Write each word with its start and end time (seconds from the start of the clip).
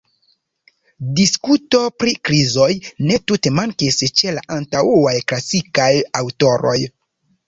Diskuto 1.17 1.81
pri 2.03 2.13
krizoj 2.29 2.69
ne 3.09 3.19
tute 3.31 3.51
mankis 3.57 3.99
ĉe 4.21 4.33
la 4.37 4.41
antaŭaj 4.55 5.13
klasikaj 5.33 5.91
aŭtoroj. 6.21 6.75